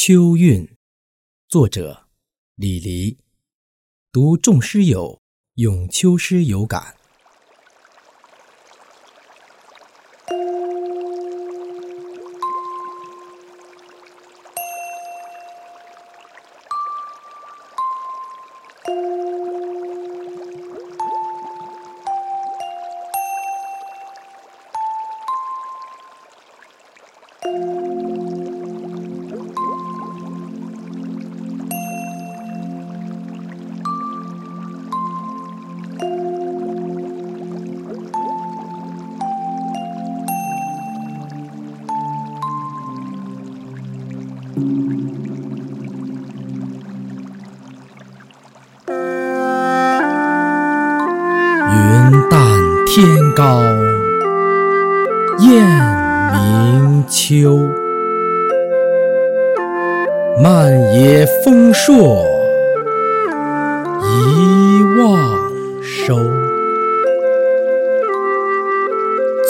[0.00, 0.76] 秋韵，
[1.48, 2.06] 作者
[2.54, 3.18] 李黎。
[4.12, 5.20] 读众诗友
[5.54, 6.96] 咏秋诗有感。
[52.90, 53.60] 天高
[55.40, 55.62] 雁
[56.32, 57.60] 鸣秋，
[60.42, 62.24] 漫野风朔
[64.02, 65.20] 一望
[65.82, 66.16] 收。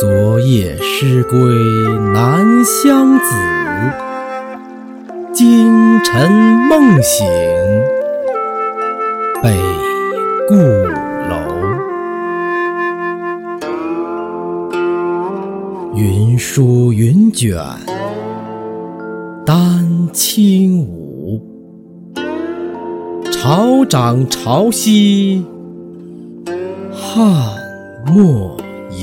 [0.00, 1.38] 昨夜诗归
[2.12, 3.34] 南乡子，
[5.32, 6.28] 今晨
[6.68, 7.24] 梦醒
[9.40, 9.56] 北
[10.48, 10.56] 固
[16.58, 17.56] 云舒云卷
[19.46, 21.40] 丹青舞，
[23.30, 25.40] 潮涨潮汐
[26.90, 27.56] 汉
[28.12, 28.56] 末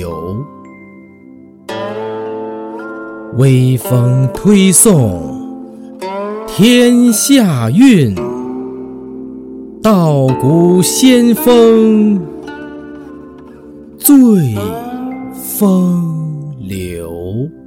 [0.00, 0.42] 游。
[3.36, 5.20] 微风推送
[6.46, 8.14] 天下韵，
[9.82, 12.18] 道骨仙风
[13.98, 14.56] 醉
[15.34, 16.11] 风
[16.72, 17.61] 流。